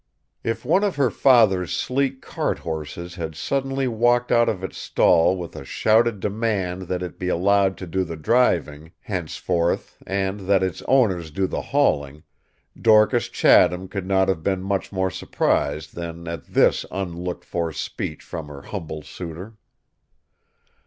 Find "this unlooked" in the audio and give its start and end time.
16.45-17.45